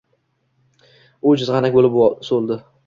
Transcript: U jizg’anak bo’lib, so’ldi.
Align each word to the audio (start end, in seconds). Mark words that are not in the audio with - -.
U 1.31 1.37
jizg’anak 1.43 1.79
bo’lib, 1.81 2.03
so’ldi. 2.31 2.63